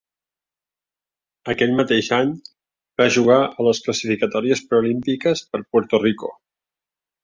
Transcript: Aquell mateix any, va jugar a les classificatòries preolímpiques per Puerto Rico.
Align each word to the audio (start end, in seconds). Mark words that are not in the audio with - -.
Aquell 1.53 1.75
mateix 1.81 2.09
any, 2.19 2.33
va 3.03 3.09
jugar 3.19 3.39
a 3.45 3.69
les 3.71 3.85
classificatòries 3.87 4.67
preolímpiques 4.73 5.49
per 5.55 5.67
Puerto 5.71 6.07
Rico. 6.09 6.39